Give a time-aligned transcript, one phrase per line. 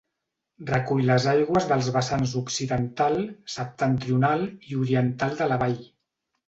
[0.69, 3.21] Recull les aigües dels vessants occidental,
[3.59, 5.83] septentrional i oriental de la vall.